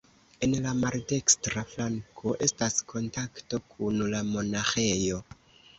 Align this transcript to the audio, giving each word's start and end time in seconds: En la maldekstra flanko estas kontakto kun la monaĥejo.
En 0.45 0.53
la 0.61 0.71
maldekstra 0.77 1.63
flanko 1.75 2.33
estas 2.49 2.81
kontakto 2.95 3.65
kun 3.75 4.05
la 4.17 4.25
monaĥejo. 4.35 5.27